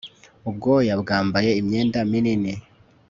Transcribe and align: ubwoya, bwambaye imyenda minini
ubwoya, 0.49 0.93
bwambaye 1.01 1.49
imyenda 1.61 1.99
minini 2.11 2.53